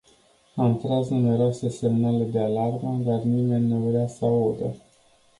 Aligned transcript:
Am 0.63 0.71
tras 0.83 1.09
numeroase 1.11 1.69
semnale 1.69 2.23
de 2.25 2.39
alarmă, 2.39 3.01
dar 3.05 3.21
nimeni 3.21 3.67
nu 3.67 3.79
vrea 3.89 4.07
să 4.07 4.25
audă. 4.25 4.75